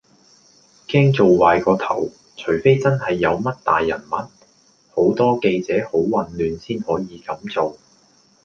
[0.87, 4.15] 驚做壞個頭，除非真係有乜大人物，
[4.95, 7.77] 好多記者好混亂先可以咁做